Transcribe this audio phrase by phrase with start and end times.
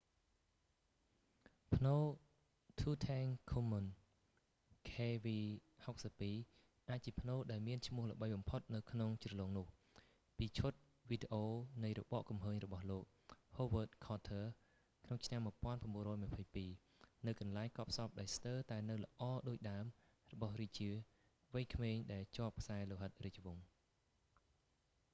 [1.75, 2.01] ផ្នូរ
[2.79, 3.85] tutankhamun
[4.89, 6.23] kv62 kv62
[6.89, 9.67] អាចជាផ្នូរដែលមានឈ្មោះល្បីបំផុតនៅក្នុងជ្រលងនោះ
[10.37, 10.73] ពីឈុត
[11.09, 11.43] វីដេអូ
[11.83, 13.03] នៃរបកគំហើញរបស់លោក
[13.57, 14.45] howard carter
[15.05, 15.41] ក្នុងឆ្នាំ
[15.93, 16.23] 1922
[17.27, 19.85] នូវកន្លែងកប់សពដែលស្ទើរតែនៅល្អដូចដើម
[20.33, 20.89] របស់រាជា
[21.53, 23.63] វ័យក្មេងដែលជាប់ខ្សែលោហិតរាជវង្ស